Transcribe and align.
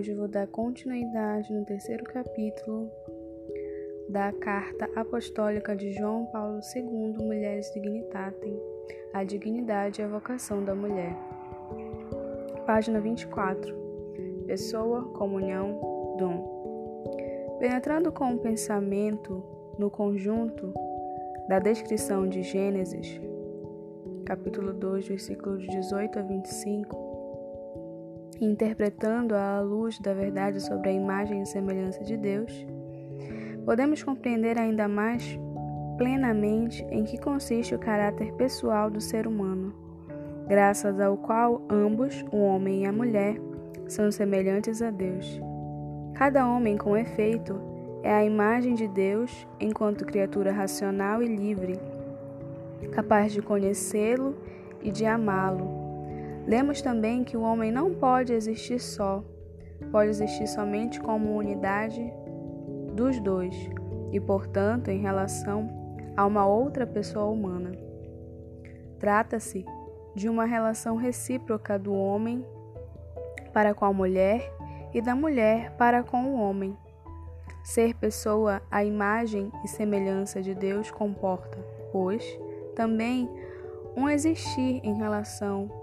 hoje 0.00 0.14
vou 0.14 0.26
dar 0.26 0.46
continuidade 0.46 1.52
no 1.52 1.62
terceiro 1.62 2.02
capítulo 2.04 2.90
da 4.08 4.32
Carta 4.32 4.88
Apostólica 4.96 5.76
de 5.76 5.92
João 5.92 6.24
Paulo 6.32 6.58
II, 6.74 7.22
Mulheres 7.22 7.70
Dignitatem, 7.74 8.58
a 9.12 9.22
dignidade 9.24 10.00
e 10.00 10.04
a 10.04 10.08
vocação 10.08 10.64
da 10.64 10.74
mulher. 10.74 11.14
Página 12.64 12.98
24. 12.98 13.76
Pessoa, 14.46 15.04
comunhão, 15.12 15.78
dom. 16.18 17.58
Penetrando 17.58 18.10
com 18.10 18.36
o 18.36 18.38
pensamento 18.38 19.44
no 19.78 19.90
conjunto 19.90 20.72
da 21.46 21.58
descrição 21.58 22.26
de 22.26 22.42
Gênesis, 22.42 23.20
capítulo 24.24 24.72
2, 24.72 25.08
versículos 25.08 25.62
18 25.66 26.18
a 26.20 26.22
25, 26.22 27.09
interpretando 28.40 29.34
à 29.34 29.60
luz 29.60 29.98
da 29.98 30.14
verdade 30.14 30.60
sobre 30.60 30.88
a 30.88 30.92
imagem 30.92 31.42
e 31.42 31.46
semelhança 31.46 32.02
de 32.02 32.16
Deus, 32.16 32.66
podemos 33.64 34.02
compreender 34.02 34.58
ainda 34.58 34.88
mais 34.88 35.38
plenamente 35.98 36.82
em 36.90 37.04
que 37.04 37.18
consiste 37.18 37.74
o 37.74 37.78
caráter 37.78 38.32
pessoal 38.32 38.90
do 38.90 39.00
ser 39.00 39.26
humano, 39.26 39.74
graças 40.48 40.98
ao 40.98 41.16
qual 41.16 41.62
ambos, 41.68 42.24
o 42.32 42.38
homem 42.38 42.84
e 42.84 42.86
a 42.86 42.92
mulher, 42.92 43.36
são 43.86 44.10
semelhantes 44.10 44.80
a 44.80 44.90
Deus. 44.90 45.40
Cada 46.14 46.48
homem, 46.48 46.78
com 46.78 46.96
efeito, 46.96 47.60
é 48.02 48.12
a 48.12 48.24
imagem 48.24 48.74
de 48.74 48.88
Deus 48.88 49.46
enquanto 49.60 50.06
criatura 50.06 50.52
racional 50.52 51.22
e 51.22 51.26
livre, 51.26 51.78
capaz 52.92 53.32
de 53.32 53.42
conhecê-lo 53.42 54.34
e 54.82 54.90
de 54.90 55.04
amá-lo 55.04 55.79
Lemos 56.50 56.82
também 56.82 57.22
que 57.22 57.36
o 57.36 57.42
homem 57.42 57.70
não 57.70 57.94
pode 57.94 58.32
existir 58.32 58.80
só, 58.80 59.22
pode 59.92 60.10
existir 60.10 60.48
somente 60.48 61.00
como 61.00 61.36
unidade 61.36 62.12
dos 62.92 63.20
dois 63.20 63.54
e, 64.10 64.18
portanto, 64.18 64.88
em 64.88 64.98
relação 64.98 65.70
a 66.16 66.26
uma 66.26 66.44
outra 66.44 66.84
pessoa 66.84 67.26
humana. 67.26 67.70
Trata-se 68.98 69.64
de 70.16 70.28
uma 70.28 70.44
relação 70.44 70.96
recíproca 70.96 71.78
do 71.78 71.94
homem 71.94 72.44
para 73.52 73.72
com 73.72 73.84
a 73.84 73.92
mulher 73.92 74.52
e 74.92 75.00
da 75.00 75.14
mulher 75.14 75.76
para 75.76 76.02
com 76.02 76.34
o 76.34 76.34
homem. 76.34 76.76
Ser 77.62 77.94
pessoa 77.94 78.60
à 78.68 78.84
imagem 78.84 79.52
e 79.64 79.68
semelhança 79.68 80.42
de 80.42 80.52
Deus 80.52 80.90
comporta, 80.90 81.58
pois, 81.92 82.24
também 82.74 83.30
um 83.96 84.08
existir 84.08 84.80
em 84.82 84.94
relação 84.96 85.79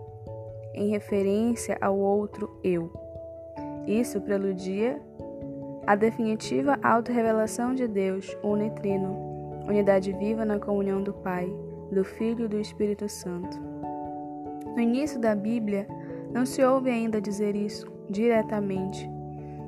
em 0.78 0.90
referência 0.90 1.78
ao 1.82 1.98
outro 1.98 2.60
eu. 2.64 2.92
Isso 3.88 4.22
preludia 4.22 5.02
a 5.86 5.96
definitiva 5.96 6.78
autorrevelação 6.84 7.74
de 7.74 7.88
Deus, 7.88 8.38
unitrino, 8.44 9.64
unidade 9.68 10.14
viva 10.14 10.46
na 10.46 10.60
comunhão 10.60 11.02
do 11.02 11.14
Pai, 11.14 11.52
do 11.92 12.04
Filho 12.04 12.46
e 12.46 12.48
do 12.48 12.60
Espírito 12.60 13.10
Santo. 13.10 13.58
No 14.76 14.80
início 14.80 15.20
da 15.20 15.34
Bíblia, 15.34 15.88
não 16.32 16.46
se 16.46 16.64
ouve 16.64 16.90
ainda 16.90 17.20
dizer 17.20 17.56
isso 17.56 17.88
diretamente. 18.10 19.10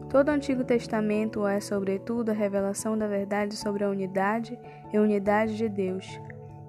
Todo 0.09 0.29
o 0.29 0.31
Antigo 0.31 0.63
Testamento 0.63 1.47
é, 1.47 1.59
sobretudo, 1.59 2.29
a 2.29 2.33
revelação 2.33 2.97
da 2.97 3.07
verdade 3.07 3.55
sobre 3.55 3.83
a 3.83 3.89
unidade 3.89 4.59
e 4.91 4.99
unidade 4.99 5.55
de 5.55 5.69
Deus. 5.69 6.19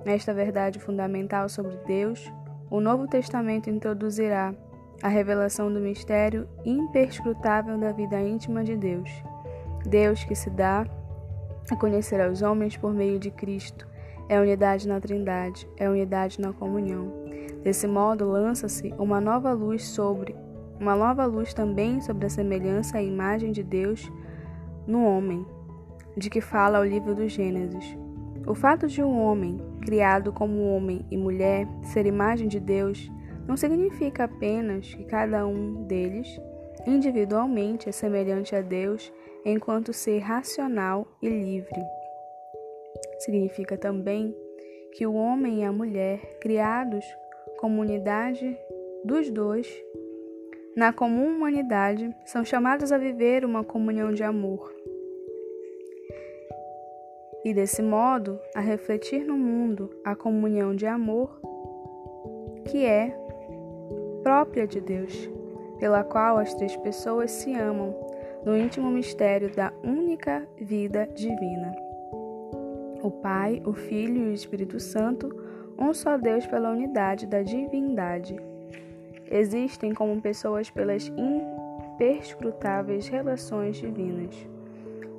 Nesta 0.05 0.33
verdade 0.33 0.79
fundamental 0.79 1.49
sobre 1.49 1.77
Deus, 1.87 2.31
o 2.71 2.81
Novo 2.81 3.09
Testamento 3.09 3.69
introduzirá 3.69 4.55
a 5.03 5.09
revelação 5.09 5.73
do 5.73 5.81
mistério 5.81 6.47
imperscrutável 6.65 7.77
da 7.77 7.91
vida 7.91 8.21
íntima 8.21 8.63
de 8.63 8.77
Deus. 8.77 9.11
Deus 9.85 10.23
que 10.23 10.37
se 10.37 10.49
dá 10.49 10.87
a 11.69 11.77
conhecer 11.77 12.21
aos 12.21 12.43
homens 12.43 12.77
por 12.77 12.93
meio 12.93 13.19
de 13.19 13.31
Cristo. 13.31 13.89
É 14.29 14.41
unidade 14.41 14.87
na 14.87 15.01
Trindade, 15.01 15.69
é 15.77 15.91
unidade 15.91 16.41
na 16.41 16.53
comunhão. 16.53 17.13
Desse 17.65 17.89
modo, 17.89 18.31
lança-se 18.31 18.95
uma 18.99 19.21
nova 19.21 19.53
luz 19.53 19.85
sobre, 19.87 20.37
uma 20.79 20.95
nova 20.95 21.27
luz 21.27 21.53
também 21.53 22.01
sobre 22.01 22.27
a 22.27 22.31
semelhança 22.31 23.03
e 23.03 23.09
imagem 23.09 23.51
de 23.51 23.65
Deus 23.65 24.11
no 24.87 25.05
homem, 25.05 25.45
de 26.17 26.31
que 26.31 26.41
fala 26.41 26.81
o 26.81 26.85
livro 26.85 27.15
do 27.15 27.29
Gênesis. 27.29 27.97
O 28.51 28.55
fato 28.57 28.89
de 28.89 29.01
um 29.01 29.17
homem, 29.17 29.61
criado 29.81 30.33
como 30.33 30.75
homem 30.75 31.07
e 31.09 31.17
mulher, 31.17 31.69
ser 31.85 32.05
imagem 32.05 32.49
de 32.49 32.59
Deus, 32.59 33.09
não 33.47 33.57
significa 33.57 34.25
apenas 34.25 34.93
que 34.93 35.05
cada 35.05 35.47
um 35.47 35.85
deles, 35.85 36.27
individualmente, 36.85 37.89
é 37.89 37.93
semelhante 37.93 38.57
a 38.57 38.61
Deus 38.61 39.13
enquanto 39.45 39.93
ser 39.93 40.19
racional 40.19 41.07
e 41.23 41.29
livre. 41.29 41.81
Significa 43.21 43.79
também 43.79 44.35
que 44.95 45.07
o 45.07 45.15
homem 45.15 45.61
e 45.61 45.65
a 45.65 45.71
mulher, 45.71 46.19
criados 46.41 47.05
como 47.61 47.81
unidade 47.81 48.59
dos 49.05 49.31
dois, 49.31 49.73
na 50.77 50.93
comum 50.93 51.37
humanidade, 51.37 52.13
são 52.25 52.45
chamados 52.45 52.91
a 52.91 52.99
viver 52.99 53.45
uma 53.45 53.63
comunhão 53.63 54.13
de 54.13 54.25
amor 54.25 54.80
e, 57.45 57.55
desse 57.55 57.83
modo, 57.83 58.39
a 58.55 58.61
refletir 58.61 59.25
no 59.25 59.37
mundo 59.37 59.91
a 60.05 60.15
comunhão 60.15 60.75
de 60.75 60.87
amor 60.87 61.41
que 62.67 62.85
é 62.85 63.17
própria 64.23 64.67
de 64.67 64.81
Deus, 64.81 65.31
pela 65.79 66.05
qual 66.05 66.39
as 66.39 66.55
três 66.55 66.77
pessoas 66.77 67.31
se 67.31 67.55
amam 67.55 67.95
no 68.45 68.57
íntimo 68.57 68.91
mistério 68.91 69.55
da 69.55 69.73
única 69.83 70.47
vida 70.61 71.09
divina. 71.15 71.75
O 73.03 73.11
Pai, 73.11 73.63
o 73.65 73.73
Filho 73.73 74.25
e 74.25 74.31
o 74.31 74.35
Espírito 74.35 74.79
Santo, 74.79 75.35
um 75.79 75.95
só 75.95 76.19
Deus 76.19 76.47
pela 76.47 76.71
unidade 76.71 77.27
da 77.27 77.43
divindade. 77.43 78.37
Existem 79.31 79.95
como 79.95 80.21
pessoas 80.21 80.69
pelas 80.71 81.11
imperscrutáveis 81.17 83.09
relações 83.09 83.77
divinas. 83.77 84.50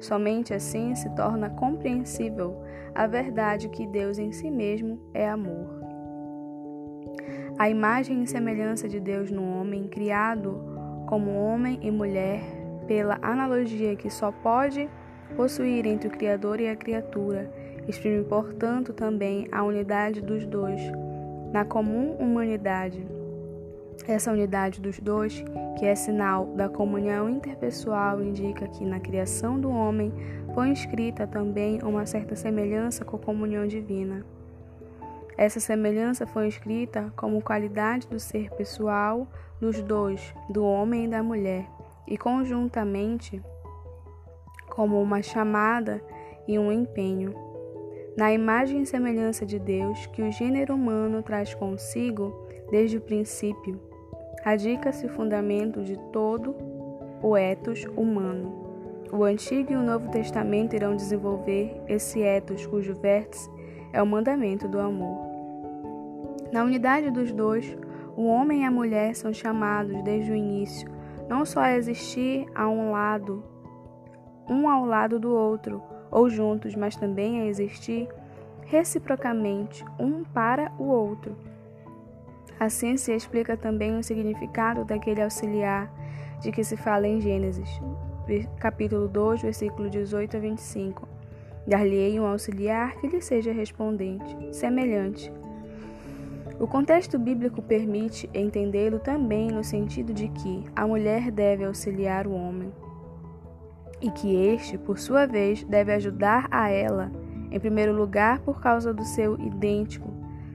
Somente 0.01 0.51
assim 0.51 0.95
se 0.95 1.07
torna 1.11 1.51
compreensível 1.51 2.61
a 2.93 3.05
verdade 3.05 3.69
que 3.69 3.85
Deus 3.85 4.17
em 4.17 4.31
si 4.31 4.49
mesmo 4.49 4.99
é 5.13 5.29
amor. 5.29 5.79
A 7.57 7.69
imagem 7.69 8.23
e 8.23 8.27
semelhança 8.27 8.89
de 8.89 8.99
Deus 8.99 9.29
no 9.29 9.43
homem, 9.43 9.87
criado 9.87 10.59
como 11.07 11.31
homem 11.35 11.77
e 11.83 11.91
mulher, 11.91 12.41
pela 12.87 13.19
analogia 13.21 13.95
que 13.95 14.09
só 14.09 14.31
pode 14.31 14.89
possuir 15.35 15.85
entre 15.85 16.07
o 16.07 16.11
Criador 16.11 16.59
e 16.59 16.67
a 16.67 16.75
criatura, 16.75 17.51
exprime, 17.87 18.23
portanto, 18.23 18.93
também 18.93 19.47
a 19.51 19.63
unidade 19.63 20.19
dos 20.19 20.47
dois, 20.47 20.81
na 21.53 21.63
comum 21.63 22.15
humanidade. 22.15 23.05
Essa 24.07 24.31
unidade 24.31 24.81
dos 24.81 24.99
dois 24.99 25.43
que 25.77 25.85
é 25.85 25.95
sinal 25.95 26.47
da 26.55 26.67
comunhão 26.67 27.29
interpessoal, 27.29 28.21
indica 28.21 28.67
que 28.67 28.85
na 28.85 28.99
criação 28.99 29.59
do 29.59 29.69
homem 29.69 30.11
foi 30.53 30.69
inscrita 30.69 31.25
também 31.25 31.79
uma 31.83 32.05
certa 32.05 32.35
semelhança 32.35 33.05
com 33.05 33.15
a 33.15 33.19
comunhão 33.19 33.65
divina. 33.65 34.25
Essa 35.37 35.59
semelhança 35.59 36.27
foi 36.27 36.47
escrita 36.47 37.11
como 37.15 37.41
qualidade 37.41 38.07
do 38.07 38.19
ser 38.19 38.51
pessoal 38.51 39.27
dos 39.59 39.81
dois, 39.81 40.33
do 40.49 40.63
homem 40.63 41.05
e 41.05 41.07
da 41.07 41.23
mulher, 41.23 41.67
e 42.07 42.17
conjuntamente 42.17 43.41
como 44.69 45.01
uma 45.01 45.21
chamada 45.21 46.01
e 46.47 46.59
um 46.59 46.71
empenho. 46.71 47.33
Na 48.17 48.31
imagem 48.31 48.81
e 48.81 48.85
semelhança 48.85 49.45
de 49.45 49.57
Deus 49.57 50.05
que 50.07 50.21
o 50.21 50.31
gênero 50.31 50.75
humano 50.75 51.23
traz 51.23 51.53
consigo 51.53 52.47
desde 52.69 52.97
o 52.97 53.01
princípio, 53.01 53.79
radica-se 54.43 55.05
o 55.05 55.09
fundamento 55.09 55.83
de 55.83 55.97
todo 56.11 56.55
o 57.21 57.35
etos 57.35 57.85
humano. 57.95 58.59
O 59.11 59.23
Antigo 59.23 59.73
e 59.73 59.75
o 59.75 59.83
Novo 59.83 60.09
Testamento 60.09 60.75
irão 60.75 60.95
desenvolver 60.95 61.81
esse 61.87 62.21
etos 62.21 62.65
cujo 62.65 62.93
vértice 62.95 63.49
é 63.93 64.01
o 64.01 64.07
mandamento 64.07 64.67
do 64.67 64.79
amor. 64.79 65.29
Na 66.51 66.63
unidade 66.63 67.11
dos 67.11 67.31
dois, 67.31 67.77
o 68.15 68.25
homem 68.25 68.61
e 68.61 68.65
a 68.65 68.71
mulher 68.71 69.15
são 69.15 69.33
chamados 69.33 70.01
desde 70.03 70.31
o 70.31 70.35
início 70.35 70.89
não 71.31 71.45
só 71.45 71.61
a 71.61 71.77
existir 71.77 72.45
a 72.53 72.67
um 72.67 72.91
lado, 72.91 73.41
um 74.49 74.67
ao 74.67 74.85
lado 74.85 75.17
do 75.17 75.33
outro, 75.33 75.81
ou 76.11 76.29
juntos, 76.29 76.75
mas 76.75 76.97
também 76.97 77.39
a 77.39 77.45
existir 77.45 78.09
reciprocamente 78.65 79.85
um 79.97 80.25
para 80.25 80.73
o 80.77 80.83
outro. 80.83 81.37
Assim 82.61 82.95
se 82.95 83.11
explica 83.11 83.57
também 83.57 83.97
o 83.97 84.03
significado 84.03 84.85
daquele 84.85 85.19
auxiliar 85.19 85.91
de 86.41 86.51
que 86.51 86.63
se 86.63 86.77
fala 86.77 87.07
em 87.07 87.19
Gênesis, 87.19 87.81
capítulo 88.59 89.07
2, 89.07 89.41
versículo 89.41 89.89
18 89.89 90.37
a 90.37 90.39
25. 90.39 91.09
Dar-lhe-ei 91.65 92.19
um 92.19 92.25
auxiliar 92.27 92.95
que 92.97 93.07
lhe 93.07 93.19
seja 93.19 93.51
respondente, 93.51 94.37
semelhante. 94.51 95.33
O 96.59 96.67
contexto 96.67 97.17
bíblico 97.17 97.63
permite 97.63 98.29
entendê-lo 98.31 98.99
também 98.99 99.49
no 99.49 99.63
sentido 99.63 100.13
de 100.13 100.27
que 100.27 100.63
a 100.75 100.85
mulher 100.85 101.31
deve 101.31 101.65
auxiliar 101.65 102.27
o 102.27 102.33
homem 102.35 102.71
e 103.99 104.11
que 104.11 104.35
este, 104.35 104.77
por 104.77 104.99
sua 104.99 105.25
vez, 105.25 105.63
deve 105.63 105.91
ajudar 105.93 106.47
a 106.51 106.69
ela, 106.69 107.11
em 107.49 107.59
primeiro 107.59 107.91
lugar 107.91 108.37
por 108.41 108.61
causa 108.61 108.93
do 108.93 109.03
seu 109.03 109.33
idêntico 109.39 110.13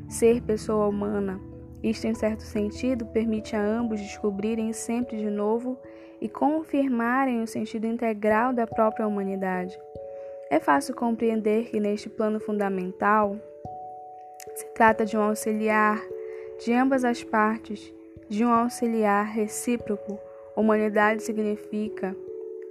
ser 0.08 0.40
pessoa 0.40 0.86
humana. 0.86 1.40
Isto, 1.82 2.06
em 2.06 2.14
certo 2.14 2.42
sentido, 2.42 3.06
permite 3.06 3.54
a 3.54 3.60
ambos 3.62 4.00
descobrirem 4.00 4.72
sempre 4.72 5.16
de 5.16 5.30
novo 5.30 5.78
e 6.20 6.28
confirmarem 6.28 7.42
o 7.42 7.46
sentido 7.46 7.86
integral 7.86 8.52
da 8.52 8.66
própria 8.66 9.06
humanidade. 9.06 9.78
É 10.50 10.58
fácil 10.58 10.94
compreender 10.94 11.66
que, 11.66 11.80
neste 11.80 12.08
plano 12.08 12.40
fundamental, 12.40 13.36
se 14.54 14.66
trata 14.74 15.04
de 15.04 15.16
um 15.16 15.20
auxiliar 15.20 16.00
de 16.64 16.72
ambas 16.72 17.04
as 17.04 17.22
partes, 17.22 17.92
de 18.28 18.44
um 18.44 18.50
auxiliar 18.50 19.26
recíproco. 19.26 20.18
Humanidade 20.56 21.22
significa 21.22 22.16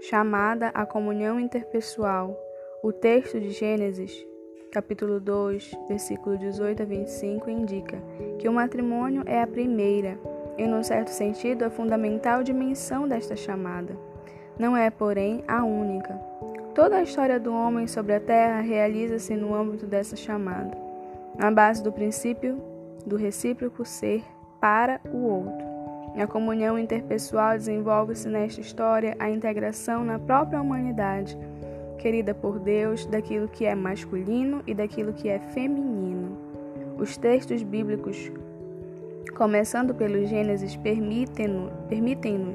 chamada 0.01 0.69
à 0.69 0.85
comunhão 0.85 1.39
interpessoal. 1.39 2.35
O 2.83 2.91
texto 2.91 3.39
de 3.39 3.51
Gênesis, 3.51 4.25
capítulo 4.75 5.21
2, 5.21 5.71
versículo 5.87 6.37
18 6.37 6.83
a 6.83 6.85
25, 6.85 7.49
indica 7.49 7.97
que 8.37 8.49
o 8.49 8.51
matrimônio 8.51 9.23
é 9.25 9.41
a 9.41 9.47
primeira 9.47 10.19
e, 10.57 10.67
num 10.67 10.83
certo 10.83 11.11
sentido, 11.11 11.63
a 11.63 11.69
fundamental 11.69 12.43
dimensão 12.43 13.07
desta 13.07 13.37
chamada. 13.37 13.95
Não 14.59 14.75
é, 14.75 14.89
porém, 14.89 15.45
a 15.47 15.63
única. 15.63 16.13
Toda 16.73 16.97
a 16.97 17.03
história 17.03 17.39
do 17.39 17.53
homem 17.53 17.87
sobre 17.87 18.15
a 18.15 18.19
terra 18.19 18.59
realiza-se 18.59 19.33
no 19.33 19.55
âmbito 19.55 19.87
dessa 19.87 20.17
chamada, 20.17 20.77
na 21.37 21.49
base 21.49 21.81
do 21.81 21.93
princípio 21.93 22.61
do 23.05 23.15
recíproco 23.15 23.85
ser 23.85 24.25
para 24.59 24.99
o 25.05 25.23
outro. 25.23 25.65
Na 26.17 26.27
comunhão 26.27 26.77
interpessoal 26.77 27.57
desenvolve-se 27.57 28.27
nesta 28.27 28.59
história 28.59 29.15
a 29.19 29.29
integração 29.29 30.03
na 30.03 30.19
própria 30.19 30.61
humanidade, 30.61 31.37
querida 32.05 32.35
por 32.35 32.59
Deus, 32.59 33.07
daquilo 33.07 33.47
que 33.47 33.65
é 33.65 33.73
masculino 33.73 34.61
e 34.67 34.75
daquilo 34.75 35.11
que 35.11 35.27
é 35.27 35.39
feminino. 35.39 36.37
Os 36.99 37.17
textos 37.17 37.63
bíblicos 37.63 38.31
começando 39.35 39.91
pelo 39.95 40.23
Gênesis, 40.23 40.75
permitem-nos 40.75 41.71
permitem 41.89 42.53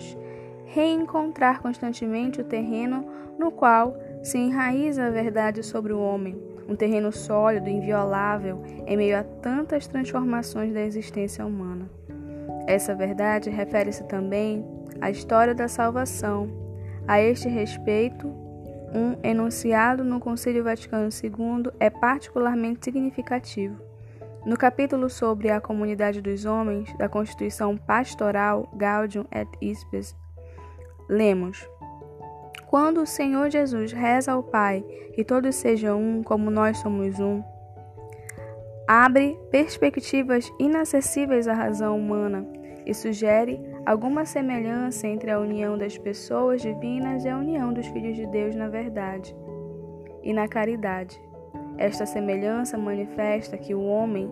reencontrar 0.66 1.60
constantemente 1.60 2.40
o 2.40 2.44
terreno 2.44 3.04
no 3.36 3.50
qual 3.50 3.96
se 4.22 4.38
enraiza 4.38 5.06
a 5.06 5.10
verdade 5.10 5.64
sobre 5.64 5.92
o 5.92 6.00
homem, 6.00 6.40
um 6.68 6.76
terreno 6.76 7.10
sólido, 7.10 7.68
inviolável, 7.68 8.62
em 8.86 8.96
meio 8.96 9.18
a 9.18 9.24
tantas 9.24 9.88
transformações 9.88 10.72
da 10.72 10.80
existência 10.80 11.44
humana. 11.44 11.90
Essa 12.68 12.94
verdade 12.94 13.50
refere-se 13.50 14.04
também 14.04 14.64
à 15.00 15.10
história 15.10 15.56
da 15.56 15.66
salvação. 15.66 16.48
A 17.08 17.20
este 17.20 17.48
respeito, 17.48 18.32
um 18.94 19.16
enunciado 19.22 20.04
no 20.04 20.20
Concílio 20.20 20.64
Vaticano 20.64 21.08
II 21.22 21.70
é 21.78 21.88
particularmente 21.90 22.84
significativo. 22.84 23.80
No 24.44 24.56
capítulo 24.56 25.08
sobre 25.10 25.50
a 25.50 25.60
comunidade 25.60 26.20
dos 26.20 26.44
homens 26.44 26.92
da 26.96 27.08
Constituição 27.08 27.76
Pastoral 27.76 28.68
Gaudium 28.74 29.26
et 29.30 29.48
Spes, 29.74 30.16
lemos: 31.08 31.68
Quando 32.66 33.02
o 33.02 33.06
Senhor 33.06 33.50
Jesus 33.50 33.92
reza 33.92 34.32
ao 34.32 34.42
Pai 34.42 34.82
que 35.14 35.24
todos 35.24 35.54
sejam 35.56 36.00
um 36.00 36.22
como 36.22 36.50
nós 36.50 36.78
somos 36.78 37.18
um, 37.20 37.42
abre 38.88 39.38
perspectivas 39.50 40.50
inacessíveis 40.58 41.46
à 41.46 41.52
razão 41.52 41.98
humana 41.98 42.59
e 42.86 42.94
sugere 42.94 43.60
alguma 43.84 44.24
semelhança 44.24 45.06
entre 45.06 45.30
a 45.30 45.38
união 45.38 45.76
das 45.76 45.96
pessoas 45.98 46.60
divinas 46.62 47.24
e 47.24 47.28
a 47.28 47.36
união 47.36 47.72
dos 47.72 47.86
filhos 47.88 48.16
de 48.16 48.26
Deus 48.26 48.54
na 48.54 48.68
verdade 48.68 49.34
e 50.22 50.32
na 50.32 50.48
caridade. 50.48 51.20
Esta 51.78 52.04
semelhança 52.04 52.76
manifesta 52.76 53.56
que 53.56 53.74
o 53.74 53.82
homem, 53.82 54.30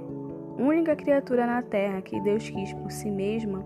única 0.58 0.94
criatura 0.94 1.46
na 1.46 1.62
terra 1.62 2.02
que 2.02 2.20
Deus 2.20 2.48
quis 2.48 2.72
por 2.74 2.90
si 2.90 3.10
mesma, 3.10 3.64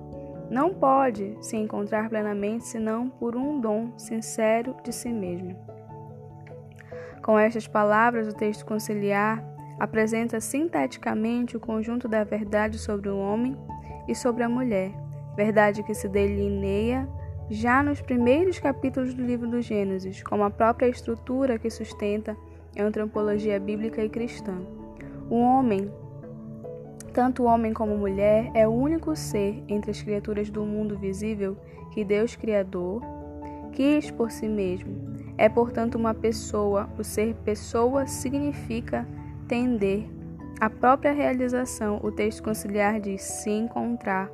não 0.50 0.74
pode 0.74 1.36
se 1.40 1.56
encontrar 1.56 2.08
plenamente 2.08 2.66
senão 2.66 3.08
por 3.08 3.34
um 3.34 3.60
dom 3.60 3.98
sincero 3.98 4.76
de 4.84 4.92
si 4.92 5.08
mesmo. 5.08 5.56
Com 7.22 7.38
estas 7.38 7.66
palavras, 7.66 8.28
o 8.28 8.34
texto 8.34 8.66
conciliar 8.66 9.42
apresenta 9.78 10.40
sinteticamente 10.40 11.56
o 11.56 11.60
conjunto 11.60 12.06
da 12.06 12.22
verdade 12.22 12.78
sobre 12.78 13.08
o 13.08 13.18
homem 13.18 13.56
e 14.06 14.14
sobre 14.14 14.42
a 14.42 14.48
mulher, 14.48 14.92
verdade 15.36 15.82
que 15.82 15.94
se 15.94 16.08
delineia 16.08 17.08
já 17.50 17.82
nos 17.82 18.00
primeiros 18.00 18.58
capítulos 18.58 19.14
do 19.14 19.22
livro 19.22 19.48
do 19.48 19.60
Gênesis, 19.60 20.22
como 20.22 20.44
a 20.44 20.50
própria 20.50 20.88
estrutura 20.88 21.58
que 21.58 21.68
sustenta 21.70 22.36
antropologia 22.78 23.60
bíblica 23.60 24.02
e 24.02 24.08
cristã. 24.08 24.58
O 25.28 25.36
homem, 25.36 25.90
tanto 27.12 27.44
homem 27.44 27.72
como 27.72 27.96
mulher, 27.96 28.50
é 28.54 28.66
o 28.66 28.72
único 28.72 29.14
ser 29.14 29.62
entre 29.68 29.90
as 29.90 30.00
criaturas 30.00 30.50
do 30.50 30.64
mundo 30.64 30.96
visível 30.96 31.56
que 31.90 32.04
Deus 32.04 32.36
Criador 32.36 33.02
quis 33.72 34.10
por 34.10 34.30
si 34.30 34.48
mesmo. 34.48 35.12
É, 35.36 35.48
portanto, 35.48 35.96
uma 35.96 36.14
pessoa. 36.14 36.88
O 36.98 37.04
ser 37.04 37.34
pessoa 37.44 38.06
significa 38.06 39.06
tender 39.48 40.08
à 40.62 40.70
própria 40.70 41.10
realização. 41.10 41.98
O 42.04 42.12
texto 42.12 42.40
conciliar 42.40 43.00
diz 43.00 43.20
se 43.20 43.50
encontrar, 43.50 44.30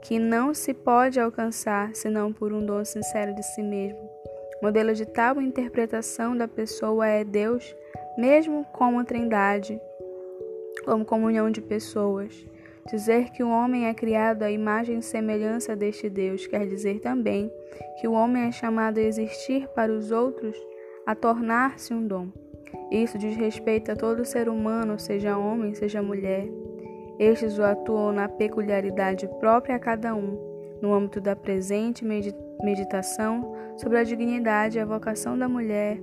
que 0.00 0.16
não 0.16 0.54
se 0.54 0.72
pode 0.72 1.18
alcançar 1.18 1.96
senão 1.96 2.32
por 2.32 2.52
um 2.52 2.64
dom 2.64 2.84
sincero 2.84 3.34
de 3.34 3.42
si 3.42 3.60
mesmo. 3.60 3.98
Modelo 4.62 4.94
de 4.94 5.04
tal 5.04 5.42
interpretação 5.42 6.36
da 6.36 6.46
pessoa 6.46 7.08
é 7.08 7.24
Deus, 7.24 7.74
mesmo 8.16 8.64
como 8.66 9.04
trindade, 9.04 9.80
como 10.84 11.04
comunhão 11.04 11.50
de 11.50 11.60
pessoas. 11.60 12.46
Dizer 12.88 13.30
que 13.30 13.42
o 13.42 13.50
homem 13.50 13.88
é 13.88 13.94
criado 13.94 14.44
à 14.44 14.50
imagem 14.50 14.98
e 14.98 15.02
semelhança 15.02 15.74
deste 15.74 16.08
Deus 16.08 16.46
quer 16.46 16.68
dizer 16.68 17.00
também 17.00 17.52
que 18.00 18.06
o 18.06 18.12
homem 18.12 18.44
é 18.44 18.52
chamado 18.52 18.98
a 18.98 19.02
existir 19.02 19.66
para 19.74 19.92
os 19.92 20.12
outros, 20.12 20.56
a 21.04 21.16
tornar-se 21.16 21.92
um 21.92 22.06
dom. 22.06 22.41
Isso 22.92 23.16
diz 23.16 23.34
respeito 23.34 23.90
a 23.90 23.96
todo 23.96 24.22
ser 24.22 24.50
humano, 24.50 24.98
seja 24.98 25.38
homem, 25.38 25.74
seja 25.74 26.02
mulher. 26.02 26.46
Estes 27.18 27.58
o 27.58 27.62
atuam 27.62 28.12
na 28.12 28.28
peculiaridade 28.28 29.26
própria 29.40 29.76
a 29.76 29.78
cada 29.78 30.14
um, 30.14 30.38
no 30.82 30.92
âmbito 30.92 31.18
da 31.18 31.34
presente 31.34 32.04
meditação 32.04 33.56
sobre 33.78 33.96
a 33.96 34.04
dignidade 34.04 34.76
e 34.76 34.80
a 34.80 34.84
vocação 34.84 35.38
da 35.38 35.48
mulher. 35.48 36.02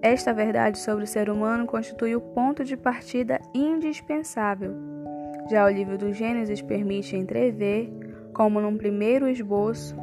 Esta 0.00 0.32
verdade 0.32 0.78
sobre 0.78 1.02
o 1.02 1.06
ser 1.06 1.28
humano 1.28 1.66
constitui 1.66 2.14
o 2.14 2.20
ponto 2.20 2.62
de 2.62 2.76
partida 2.76 3.40
indispensável. 3.52 4.72
Já 5.50 5.66
o 5.66 5.68
livro 5.68 5.98
do 5.98 6.12
Gênesis 6.12 6.62
permite 6.62 7.16
entrever, 7.16 7.90
como 8.32 8.60
num 8.60 8.76
primeiro 8.76 9.28
esboço, 9.28 9.96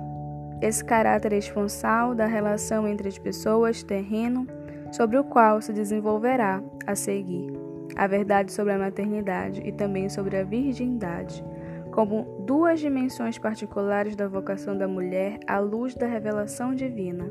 esse 0.62 0.83
caráter 0.83 1.31
esponsal 1.31 2.13
da 2.13 2.25
relação 2.25 2.86
entre 2.86 3.07
as 3.07 3.17
pessoas, 3.17 3.81
terreno, 3.81 4.45
sobre 4.91 5.17
o 5.17 5.24
qual 5.24 5.62
se 5.62 5.74
desenvolverá 5.74 6.62
a 6.86 6.96
seguir 6.96 7.67
a 7.96 8.06
verdade 8.06 8.51
sobre 8.51 8.74
a 8.74 8.77
maternidade 8.77 9.62
e 9.65 9.72
também 9.72 10.08
sobre 10.08 10.38
a 10.38 10.44
virgindade 10.44 11.44
como 11.91 12.44
duas 12.46 12.79
dimensões 12.79 13.39
particulares 13.39 14.15
da 14.15 14.27
vocação 14.27 14.77
da 14.77 14.88
mulher 14.88 15.39
à 15.48 15.58
luz 15.58 15.96
da 15.96 16.06
revelação 16.06 16.75
divina. 16.75 17.27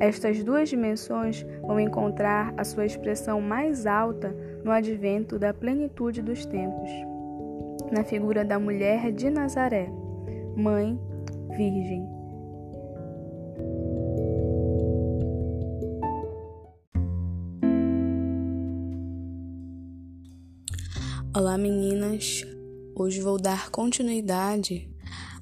Estas 0.00 0.42
duas 0.42 0.68
dimensões 0.68 1.46
vão 1.62 1.78
encontrar 1.78 2.52
a 2.56 2.64
sua 2.64 2.84
expressão 2.84 3.40
mais 3.40 3.86
alta 3.86 4.34
no 4.64 4.72
advento 4.72 5.38
da 5.38 5.54
plenitude 5.54 6.22
dos 6.22 6.44
tempos, 6.44 6.90
na 7.92 8.02
figura 8.02 8.44
da 8.44 8.58
mulher 8.58 9.12
de 9.12 9.30
Nazaré, 9.30 9.88
mãe 10.56 10.98
virgem. 11.56 12.13
Olá 21.36 21.58
meninas, 21.58 22.46
Hoje 22.94 23.20
vou 23.20 23.36
dar 23.36 23.68
continuidade 23.68 24.88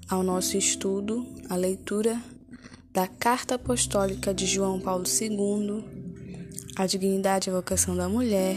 ao 0.09 0.23
nosso 0.23 0.57
estudo, 0.57 1.27
a 1.51 1.55
leitura 1.55 2.19
da 2.91 3.07
Carta 3.07 3.57
Apostólica 3.57 4.33
de 4.33 4.47
João 4.47 4.81
Paulo 4.81 5.05
II, 5.05 5.85
A 6.77 6.87
Dignidade 6.87 7.51
e 7.51 7.53
a 7.53 7.57
Vocação 7.57 7.95
da 7.95 8.09
Mulher, 8.09 8.57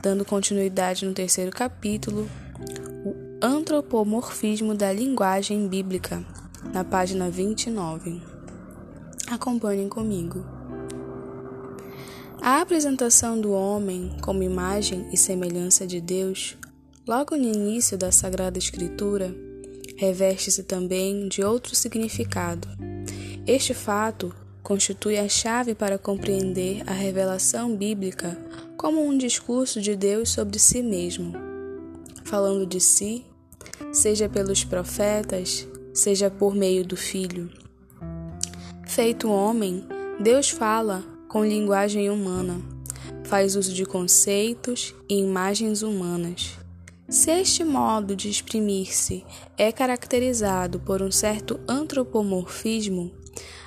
dando 0.00 0.24
continuidade 0.24 1.04
no 1.04 1.12
terceiro 1.12 1.50
capítulo, 1.50 2.26
o 3.04 3.44
Antropomorfismo 3.44 4.74
da 4.74 4.90
Linguagem 4.90 5.68
Bíblica, 5.68 6.24
na 6.72 6.84
página 6.84 7.28
29. 7.28 8.22
Acompanhem 9.30 9.90
comigo. 9.90 10.57
A 12.40 12.60
apresentação 12.60 13.40
do 13.40 13.52
homem 13.52 14.16
como 14.22 14.42
imagem 14.42 15.08
e 15.12 15.16
semelhança 15.16 15.86
de 15.86 16.00
Deus 16.00 16.56
logo 17.06 17.36
no 17.36 17.44
início 17.44 17.98
da 17.98 18.12
Sagrada 18.12 18.58
Escritura, 18.58 19.34
reveste-se 19.96 20.62
também 20.62 21.26
de 21.26 21.42
outro 21.42 21.74
significado. 21.74 22.68
Este 23.46 23.74
fato 23.74 24.34
constitui 24.62 25.18
a 25.18 25.28
chave 25.28 25.74
para 25.74 25.98
compreender 25.98 26.82
a 26.86 26.92
revelação 26.92 27.74
bíblica 27.74 28.38
como 28.76 29.02
um 29.04 29.18
discurso 29.18 29.80
de 29.80 29.96
Deus 29.96 30.28
sobre 30.28 30.58
si 30.58 30.82
mesmo, 30.82 31.32
falando 32.24 32.66
de 32.66 32.80
si, 32.80 33.24
seja 33.90 34.28
pelos 34.28 34.62
profetas, 34.62 35.66
seja 35.92 36.30
por 36.30 36.54
meio 36.54 36.84
do 36.84 36.96
Filho. 36.96 37.50
Feito 38.86 39.28
homem, 39.28 39.84
Deus 40.20 40.50
fala 40.50 41.17
com 41.28 41.44
linguagem 41.44 42.08
humana, 42.08 42.58
faz 43.24 43.54
uso 43.54 43.74
de 43.74 43.84
conceitos 43.84 44.94
e 45.08 45.18
imagens 45.18 45.82
humanas. 45.82 46.58
Se 47.08 47.30
este 47.30 47.64
modo 47.64 48.16
de 48.16 48.28
exprimir-se 48.30 49.24
é 49.56 49.70
caracterizado 49.70 50.80
por 50.80 51.02
um 51.02 51.10
certo 51.10 51.60
antropomorfismo, 51.68 53.12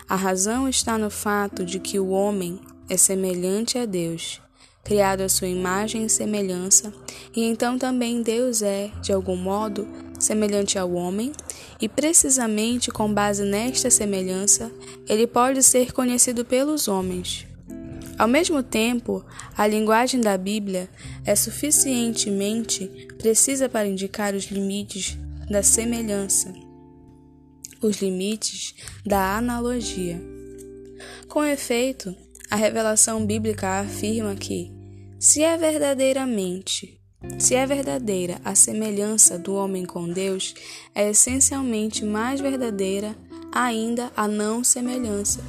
a 0.09 0.15
razão 0.15 0.67
está 0.67 0.97
no 0.97 1.09
fato 1.09 1.63
de 1.63 1.79
que 1.79 1.99
o 1.99 2.09
homem 2.09 2.59
é 2.89 2.97
semelhante 2.97 3.77
a 3.77 3.85
Deus, 3.85 4.41
criado 4.83 5.21
à 5.21 5.29
sua 5.29 5.47
imagem 5.47 6.05
e 6.05 6.09
semelhança, 6.09 6.91
e 7.35 7.43
então 7.43 7.77
também 7.77 8.23
Deus 8.23 8.61
é, 8.61 8.91
de 9.01 9.13
algum 9.13 9.35
modo, 9.35 9.87
semelhante 10.19 10.77
ao 10.77 10.91
homem, 10.91 11.31
e 11.79 11.87
precisamente 11.87 12.91
com 12.91 13.11
base 13.11 13.43
nesta 13.43 13.89
semelhança, 13.89 14.71
ele 15.07 15.25
pode 15.25 15.63
ser 15.63 15.93
conhecido 15.93 16.43
pelos 16.43 16.87
homens. 16.87 17.50
Ao 18.21 18.27
mesmo 18.27 18.61
tempo, 18.61 19.25
a 19.57 19.65
linguagem 19.65 20.21
da 20.21 20.37
Bíblia 20.37 20.87
é 21.25 21.35
suficientemente 21.35 22.87
precisa 23.17 23.67
para 23.67 23.87
indicar 23.87 24.35
os 24.35 24.43
limites 24.45 25.17
da 25.49 25.63
semelhança 25.63 26.53
os 27.81 27.99
limites 27.99 28.75
da 29.03 29.37
analogia. 29.37 30.21
Com 31.27 31.43
efeito, 31.43 32.15
a 32.47 32.55
revelação 32.55 33.25
bíblica 33.25 33.79
afirma 33.79 34.35
que, 34.35 34.71
se 35.19 35.41
é 35.41 35.57
verdadeiramente, 35.57 37.01
se 37.39 37.55
é 37.55 37.65
verdadeira 37.65 38.39
a 38.45 38.53
semelhança 38.53 39.39
do 39.39 39.55
homem 39.55 39.83
com 39.83 40.07
Deus, 40.07 40.53
é 40.93 41.09
essencialmente 41.09 42.05
mais 42.05 42.39
verdadeira 42.39 43.15
ainda 43.51 44.11
a 44.15 44.27
não 44.27 44.63
semelhança, 44.63 45.41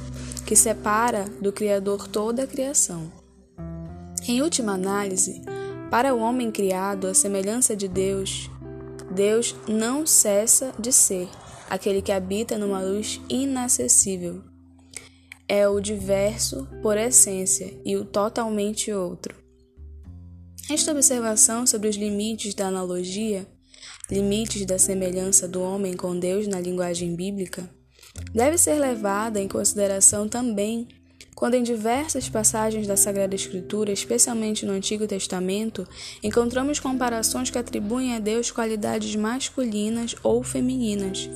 que 0.45 0.55
separa 0.55 1.25
do 1.41 1.51
Criador 1.51 2.07
toda 2.07 2.43
a 2.43 2.47
criação. 2.47 3.11
Em 4.27 4.41
última 4.41 4.73
análise, 4.73 5.41
para 5.89 6.13
o 6.13 6.19
homem 6.19 6.51
criado 6.51 7.07
à 7.07 7.13
semelhança 7.13 7.75
de 7.75 7.87
Deus, 7.87 8.49
Deus 9.11 9.55
não 9.67 10.05
cessa 10.07 10.73
de 10.79 10.91
ser 10.91 11.29
aquele 11.69 12.01
que 12.01 12.11
habita 12.11 12.57
numa 12.57 12.81
luz 12.81 13.21
inacessível. 13.29 14.43
É 15.47 15.67
o 15.67 15.79
diverso 15.79 16.67
por 16.81 16.97
essência 16.97 17.79
e 17.85 17.95
o 17.95 18.05
totalmente 18.05 18.91
outro. 18.91 19.35
Esta 20.69 20.91
observação 20.91 21.67
sobre 21.67 21.89
os 21.89 21.95
limites 21.95 22.53
da 22.53 22.67
analogia, 22.67 23.45
limites 24.09 24.65
da 24.65 24.79
semelhança 24.79 25.47
do 25.47 25.61
homem 25.61 25.93
com 25.93 26.17
Deus 26.17 26.47
na 26.47 26.59
linguagem 26.59 27.15
bíblica, 27.15 27.69
deve 28.33 28.57
ser 28.57 28.75
levada 28.75 29.39
em 29.39 29.47
consideração 29.47 30.27
também 30.27 30.87
quando 31.35 31.55
em 31.55 31.63
diversas 31.63 32.29
passagens 32.29 32.87
da 32.87 32.95
Sagrada 32.95 33.35
Escritura, 33.35 33.91
especialmente 33.91 34.65
no 34.65 34.71
Antigo 34.71 35.07
Testamento, 35.07 35.85
encontramos 36.23 36.79
comparações 36.79 37.49
que 37.49 37.57
atribuem 37.57 38.15
a 38.15 38.19
Deus 38.19 38.51
qualidades 38.51 39.15
masculinas 39.15 40.15
ou 40.23 40.43
femininas. 40.43 41.29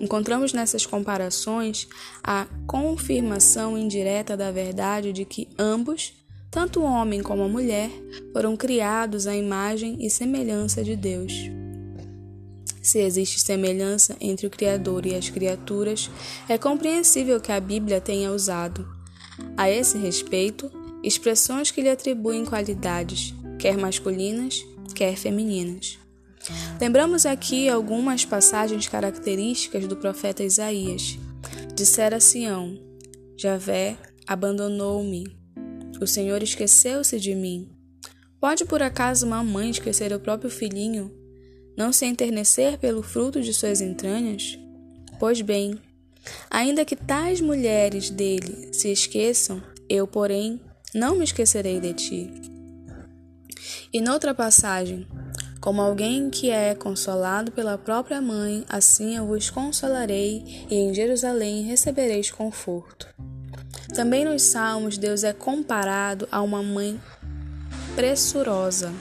Encontramos 0.00 0.52
nessas 0.52 0.84
comparações 0.84 1.86
a 2.24 2.46
confirmação 2.66 3.78
indireta 3.78 4.36
da 4.36 4.50
verdade 4.50 5.12
de 5.12 5.24
que 5.24 5.48
ambos, 5.58 6.12
tanto 6.50 6.80
o 6.80 6.84
homem 6.84 7.22
como 7.22 7.44
a 7.44 7.48
mulher, 7.48 7.90
foram 8.32 8.56
criados 8.56 9.26
à 9.26 9.36
imagem 9.36 9.96
e 10.00 10.10
semelhança 10.10 10.82
de 10.82 10.96
Deus. 10.96 11.61
Se 12.82 12.98
existe 12.98 13.40
semelhança 13.40 14.16
entre 14.20 14.46
o 14.46 14.50
Criador 14.50 15.06
e 15.06 15.14
as 15.14 15.30
criaturas, 15.30 16.10
é 16.48 16.58
compreensível 16.58 17.40
que 17.40 17.52
a 17.52 17.60
Bíblia 17.60 18.00
tenha 18.00 18.32
usado 18.32 18.86
a 19.56 19.70
esse 19.70 19.96
respeito, 19.98 20.70
expressões 21.02 21.70
que 21.70 21.80
lhe 21.80 21.88
atribuem 21.88 22.44
qualidades, 22.44 23.34
quer 23.58 23.76
masculinas, 23.76 24.64
quer 24.94 25.16
femininas. 25.16 25.98
Lembramos 26.80 27.24
aqui 27.24 27.68
algumas 27.68 28.24
passagens 28.24 28.88
características 28.88 29.86
do 29.86 29.96
profeta 29.96 30.42
Isaías. 30.42 31.16
Dissera 31.74 32.18
Sião: 32.18 32.78
Javé 33.36 33.96
abandonou-me. 34.26 35.24
O 36.00 36.06
Senhor 36.06 36.42
esqueceu-se 36.42 37.20
de 37.20 37.34
mim. 37.34 37.70
Pode 38.40 38.64
por 38.64 38.82
acaso 38.82 39.24
uma 39.24 39.44
mãe 39.44 39.70
esquecer 39.70 40.12
o 40.12 40.18
próprio 40.18 40.50
filhinho, 40.50 41.12
não 41.76 41.92
se 41.92 42.06
enternecer 42.06 42.78
pelo 42.78 43.02
fruto 43.02 43.40
de 43.40 43.52
suas 43.52 43.80
entranhas? 43.80 44.58
Pois 45.18 45.40
bem, 45.40 45.78
Ainda 46.50 46.84
que 46.84 46.94
tais 46.94 47.40
mulheres 47.40 48.10
dele 48.10 48.72
se 48.72 48.90
esqueçam, 48.90 49.62
eu, 49.88 50.06
porém, 50.06 50.60
não 50.94 51.16
me 51.16 51.24
esquecerei 51.24 51.80
de 51.80 51.92
ti. 51.94 52.32
E 53.92 54.00
noutra 54.00 54.34
passagem, 54.34 55.06
como 55.60 55.80
alguém 55.80 56.30
que 56.30 56.50
é 56.50 56.74
consolado 56.74 57.52
pela 57.52 57.76
própria 57.76 58.20
mãe, 58.20 58.64
assim 58.68 59.16
eu 59.16 59.26
vos 59.26 59.50
consolarei, 59.50 60.66
e 60.70 60.74
em 60.74 60.94
Jerusalém 60.94 61.64
recebereis 61.64 62.30
conforto. 62.30 63.06
Também 63.94 64.24
nos 64.24 64.42
Salmos, 64.42 64.96
Deus 64.96 65.24
é 65.24 65.32
comparado 65.32 66.26
a 66.30 66.40
uma 66.40 66.62
mãe 66.62 67.00
pressurosa, 67.94 68.92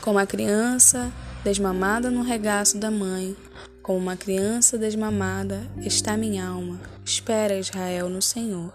como 0.00 0.18
a 0.18 0.26
criança 0.26 1.12
desmamada 1.44 2.10
no 2.10 2.22
regaço 2.22 2.78
da 2.78 2.90
mãe, 2.90 3.36
como 3.82 3.98
uma 3.98 4.16
criança 4.16 4.76
desmamada 4.76 5.62
está 5.78 6.16
minha 6.16 6.46
alma. 6.46 6.80
Espera, 7.04 7.58
Israel, 7.58 8.08
no 8.08 8.20
Senhor. 8.20 8.72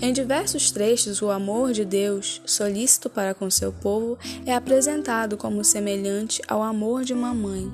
Em 0.00 0.12
diversos 0.12 0.70
trechos, 0.70 1.22
o 1.22 1.30
amor 1.30 1.72
de 1.72 1.84
Deus, 1.84 2.42
solícito 2.44 3.08
para 3.08 3.34
com 3.34 3.48
seu 3.50 3.72
povo, 3.72 4.18
é 4.44 4.52
apresentado 4.54 5.36
como 5.36 5.62
semelhante 5.62 6.42
ao 6.48 6.62
amor 6.62 7.04
de 7.04 7.12
uma 7.12 7.32
mãe. 7.32 7.70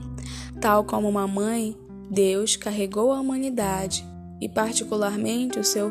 Tal 0.61 0.85
como 0.85 1.09
uma 1.09 1.27
mãe, 1.27 1.77
Deus 2.11 2.57
carregou 2.57 3.13
a 3.13 3.21
humanidade 3.21 4.05
e, 4.41 4.49
particularmente, 4.49 5.59
o 5.59 5.65
seu 5.65 5.91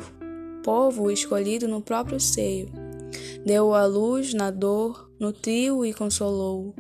povo 0.63 1.10
escolhido 1.10 1.68
no 1.68 1.82
próprio 1.82 2.20
seio. 2.20 2.70
Deu 3.44 3.74
a 3.74 3.86
luz 3.86 4.34
na 4.34 4.51
dor, 4.51 5.10
nutriu 5.20 5.84
e 5.84 5.94
consolou. 5.94 6.75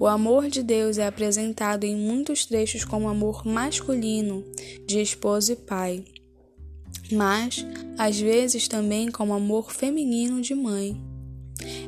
O 0.00 0.06
amor 0.06 0.48
de 0.48 0.62
Deus 0.62 0.96
é 0.96 1.06
apresentado 1.06 1.84
em 1.84 1.94
muitos 1.94 2.46
trechos 2.46 2.86
como 2.86 3.06
amor 3.06 3.44
masculino, 3.44 4.42
de 4.86 4.98
esposo 4.98 5.52
e 5.52 5.56
pai, 5.56 6.02
mas 7.12 7.66
às 7.98 8.18
vezes 8.18 8.66
também 8.66 9.10
como 9.10 9.34
amor 9.34 9.70
feminino 9.70 10.40
de 10.40 10.54
mãe. 10.54 10.98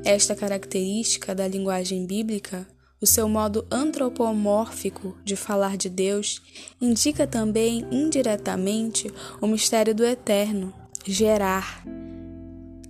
Esta 0.05 0.37
característica 0.37 1.35
da 1.35 1.49
linguagem 1.49 2.05
bíblica, 2.05 2.69
o 3.01 3.07
seu 3.07 3.27
modo 3.31 3.67
antropomórfico 3.71 5.17
de 5.25 5.35
falar 5.35 5.79
de 5.79 5.89
Deus, 5.89 6.43
indica 6.79 7.27
também 7.27 7.87
indiretamente 7.91 9.11
o 9.41 9.47
mistério 9.47 9.95
do 9.95 10.05
eterno, 10.05 10.71
gerar, 11.07 11.83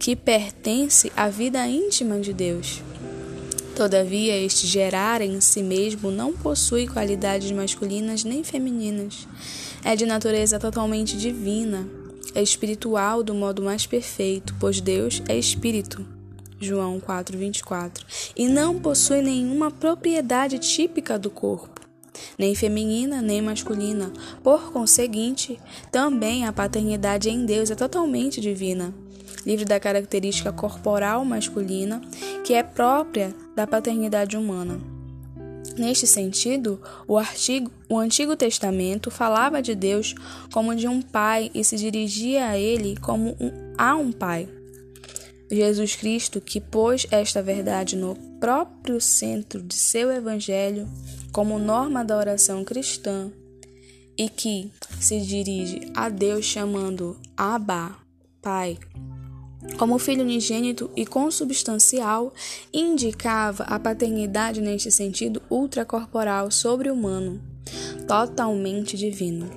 que 0.00 0.16
pertence 0.16 1.12
à 1.16 1.28
vida 1.28 1.64
íntima 1.68 2.18
de 2.18 2.32
Deus. 2.32 2.82
Todavia, 3.74 4.36
este 4.36 4.66
gerar 4.66 5.22
em 5.22 5.40
si 5.40 5.62
mesmo 5.62 6.10
não 6.10 6.34
possui 6.34 6.86
qualidades 6.86 7.50
masculinas 7.50 8.22
nem 8.22 8.44
femininas. 8.44 9.26
É 9.82 9.96
de 9.96 10.04
natureza 10.04 10.58
totalmente 10.58 11.16
divina, 11.16 11.88
é 12.34 12.42
espiritual 12.42 13.22
do 13.22 13.34
modo 13.34 13.62
mais 13.62 13.86
perfeito, 13.86 14.54
pois 14.60 14.80
Deus 14.80 15.22
é 15.26 15.38
espírito. 15.38 16.06
João 16.60 17.00
4:24. 17.00 18.04
E 18.36 18.46
não 18.46 18.78
possui 18.78 19.22
nenhuma 19.22 19.70
propriedade 19.70 20.58
típica 20.58 21.18
do 21.18 21.30
corpo, 21.30 21.80
nem 22.38 22.54
feminina 22.54 23.22
nem 23.22 23.40
masculina. 23.40 24.12
Por 24.42 24.70
conseguinte, 24.70 25.58
também 25.90 26.46
a 26.46 26.52
paternidade 26.52 27.30
em 27.30 27.44
Deus 27.46 27.70
é 27.70 27.74
totalmente 27.74 28.38
divina 28.38 28.94
livre 29.44 29.64
da 29.64 29.80
característica 29.80 30.52
corporal 30.52 31.24
masculina 31.24 32.00
que 32.44 32.54
é 32.54 32.62
própria 32.62 33.34
da 33.54 33.66
paternidade 33.66 34.36
humana. 34.36 34.80
Neste 35.76 36.06
sentido, 36.06 36.80
o, 37.06 37.16
artigo, 37.16 37.70
o 37.88 37.98
Antigo 37.98 38.36
Testamento 38.36 39.10
falava 39.10 39.62
de 39.62 39.74
Deus 39.74 40.14
como 40.52 40.74
de 40.74 40.86
um 40.86 41.00
pai 41.00 41.50
e 41.54 41.64
se 41.64 41.76
dirigia 41.76 42.48
a 42.48 42.58
ele 42.58 42.96
como 42.96 43.30
um, 43.40 43.72
a 43.78 43.94
um 43.94 44.12
pai. 44.12 44.48
Jesus 45.50 45.96
Cristo, 45.96 46.40
que 46.40 46.60
pôs 46.60 47.06
esta 47.10 47.42
verdade 47.42 47.96
no 47.96 48.14
próprio 48.40 49.00
centro 49.00 49.62
de 49.62 49.74
seu 49.74 50.10
evangelho 50.10 50.88
como 51.30 51.58
norma 51.58 52.04
da 52.04 52.16
oração 52.16 52.64
cristã 52.64 53.30
e 54.16 54.28
que 54.28 54.70
se 55.00 55.20
dirige 55.20 55.90
a 55.94 56.08
Deus 56.08 56.44
chamando 56.44 57.18
Abba, 57.36 57.96
Pai, 58.40 58.78
como 59.78 59.98
filho 59.98 60.22
unigênito 60.22 60.90
e 60.96 61.06
consubstancial, 61.06 62.32
indicava 62.72 63.64
a 63.64 63.78
paternidade 63.78 64.60
neste 64.60 64.90
sentido 64.90 65.42
ultracorporal 65.50 66.50
sobre-humano, 66.50 67.40
totalmente 68.06 68.96
divino. 68.96 69.50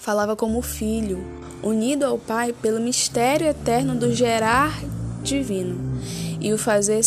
Falava 0.00 0.36
como 0.36 0.60
filho, 0.60 1.18
unido 1.62 2.04
ao 2.04 2.18
Pai 2.18 2.52
pelo 2.52 2.80
mistério 2.80 3.46
eterno 3.46 3.94
do 3.94 4.12
gerar 4.12 4.78
divino, 5.22 5.98
e 6.40 6.52
o 6.52 6.58
fazer 6.58 7.02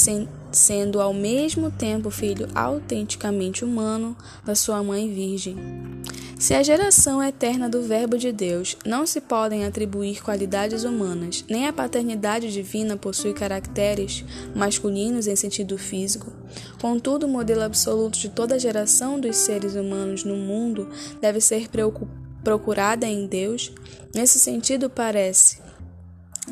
sendo 0.58 1.00
ao 1.00 1.14
mesmo 1.14 1.72
tempo 1.72 2.10
filho 2.10 2.50
autenticamente 2.54 3.64
humano 3.64 4.18
da 4.44 4.56
sua 4.56 4.84
mãe 4.84 5.10
virgem. 5.14 5.56
Se 6.40 6.54
a 6.54 6.62
geração 6.62 7.22
eterna 7.24 7.68
do 7.68 7.82
Verbo 7.82 8.16
de 8.16 8.32
Deus 8.32 8.78
não 8.86 9.08
se 9.08 9.20
podem 9.20 9.66
atribuir 9.66 10.22
qualidades 10.22 10.84
humanas, 10.84 11.44
nem 11.50 11.68
a 11.68 11.74
paternidade 11.74 12.52
divina 12.52 12.96
possui 12.96 13.34
caracteres 13.34 14.24
masculinos 14.56 15.26
em 15.26 15.36
sentido 15.36 15.80
físico, 15.80 16.32
contudo, 16.80 17.26
o 17.26 17.30
modelo 17.30 17.64
absoluto 17.64 18.20
de 18.20 18.30
toda 18.30 18.56
a 18.56 18.60
geração 18.60 19.20
dos 19.20 19.36
seres 19.36 19.76
humanos 19.76 20.24
no 20.24 20.36
mundo 20.36 20.88
deve 21.20 21.42
ser 21.42 21.68
procurada 22.44 23.08
em 23.08 23.26
Deus. 23.26 23.72
Nesse 24.14 24.40
sentido, 24.40 24.90
parece. 24.90 25.60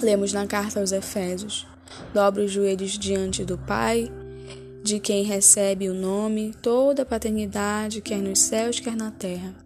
Lemos 0.02 0.34
na 0.34 0.48
carta 0.48 0.80
aos 0.80 0.92
Efésios: 0.92 1.68
dobra 2.14 2.44
os 2.44 2.52
joelhos 2.52 2.98
diante 2.98 3.44
do 3.44 3.58
Pai, 3.58 4.12
de 4.84 5.00
quem 5.00 5.24
recebe 5.24 5.90
o 5.90 5.94
nome, 5.94 6.54
toda 6.62 7.04
a 7.04 7.06
paternidade, 7.06 8.02
quer 8.02 8.22
nos 8.22 8.40
céus, 8.40 8.80
quer 8.80 8.96
na 8.96 9.12
terra 9.12 9.66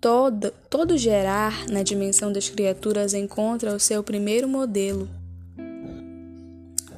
Todo, 0.00 0.50
todo 0.70 0.96
gerar 0.96 1.66
na 1.68 1.82
dimensão 1.82 2.32
das 2.32 2.48
criaturas 2.48 3.12
encontra 3.12 3.74
o 3.74 3.78
seu 3.78 4.02
primeiro 4.02 4.48
modelo 4.48 5.06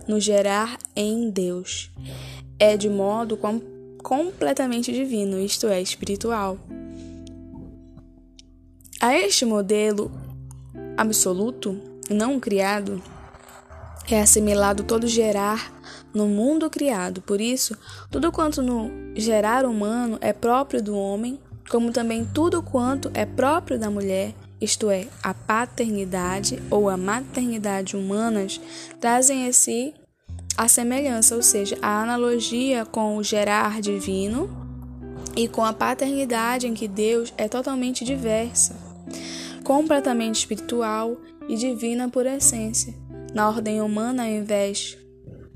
no 0.07 0.21
gerar 0.21 0.79
em 0.95 1.29
Deus. 1.29 1.91
É 2.61 2.77
de 2.77 2.89
modo 2.89 3.37
com, 3.37 3.61
completamente 4.01 4.93
divino, 4.93 5.41
isto 5.41 5.67
é, 5.67 5.83
espiritual. 5.83 6.57
A 9.01 9.19
este 9.19 9.45
modelo 9.45 10.12
absoluto, 10.97 11.77
não 12.09 12.39
criado, 12.39 13.03
é 14.11 14.21
assimilado 14.21 14.82
todo 14.85 15.06
gerar 15.06 15.73
no 16.12 16.26
mundo 16.26 16.68
criado. 16.68 17.23
Por 17.23 17.40
isso, 17.40 17.76
tudo 18.11 18.30
quanto 18.32 18.62
no 18.62 18.90
gerar 19.14 19.64
humano 19.64 20.18
é 20.21 20.32
próprio 20.32 20.82
do 20.82 20.97
homem 20.97 21.38
como 21.73 21.90
também 21.90 22.25
tudo 22.25 22.62
quanto 22.62 23.11
é 23.14 23.25
próprio 23.25 23.78
da 23.78 23.90
mulher, 23.90 24.35
isto 24.61 24.90
é, 24.90 25.06
a 25.23 25.32
paternidade 25.32 26.62
ou 26.71 26.88
a 26.88 26.99
maternidade 26.99 27.97
humanas, 27.97 28.61
trazem 29.00 29.47
em 29.47 29.52
si 29.52 29.94
a 30.56 30.68
semelhança, 30.68 31.35
ou 31.35 31.42
seja, 31.42 31.78
a 31.80 32.02
analogia 32.02 32.85
com 32.85 33.16
o 33.16 33.23
gerar 33.23 33.80
divino 33.80 34.50
e 35.35 35.49
com 35.49 35.64
a 35.64 35.73
paternidade 35.73 36.66
em 36.66 36.75
que 36.75 36.87
Deus 36.87 37.32
é 37.38 37.49
totalmente 37.49 38.04
diversa, 38.04 38.76
completamente 39.64 40.40
espiritual 40.40 41.16
e 41.49 41.56
divina 41.56 42.09
por 42.09 42.26
essência. 42.26 43.01
Na 43.35 43.49
ordem 43.49 43.81
humana, 43.81 44.25
ao 44.25 44.29
invés, 44.29 44.97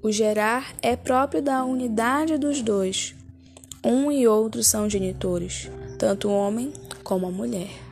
o 0.02 0.10
gerar 0.10 0.74
é 0.82 0.96
próprio 0.96 1.42
da 1.42 1.64
unidade 1.64 2.38
dos 2.38 2.62
dois. 2.62 3.14
Um 3.84 4.10
e 4.10 4.26
outro 4.26 4.62
são 4.62 4.88
genitores 4.88 5.70
tanto 5.96 6.28
o 6.28 6.32
homem 6.32 6.72
como 7.02 7.26
a 7.26 7.30
mulher. 7.30 7.85